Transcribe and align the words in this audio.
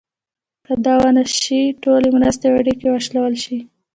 که 0.65 0.73
دا 0.85 0.95
ونه 1.03 1.23
شي 1.41 1.61
ټولې 1.83 2.09
مرستې 2.17 2.45
او 2.49 2.55
اړیکې 2.61 2.87
وشلول 2.91 3.33
شي. 3.43 3.57